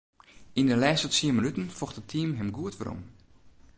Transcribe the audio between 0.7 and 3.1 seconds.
'e lêste tsien minuten focht it team him goed werom.